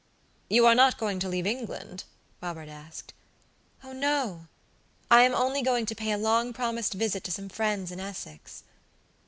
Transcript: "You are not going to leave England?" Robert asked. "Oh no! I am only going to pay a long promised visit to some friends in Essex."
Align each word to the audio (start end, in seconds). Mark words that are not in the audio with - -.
"You 0.49 0.65
are 0.65 0.73
not 0.73 0.97
going 0.97 1.19
to 1.19 1.29
leave 1.29 1.45
England?" 1.45 2.05
Robert 2.41 2.67
asked. 2.69 3.13
"Oh 3.83 3.93
no! 3.93 4.47
I 5.11 5.21
am 5.21 5.35
only 5.35 5.61
going 5.61 5.85
to 5.85 5.93
pay 5.93 6.09
a 6.11 6.17
long 6.17 6.53
promised 6.53 6.95
visit 6.95 7.23
to 7.25 7.31
some 7.31 7.49
friends 7.49 7.91
in 7.91 7.99
Essex." 7.99 8.63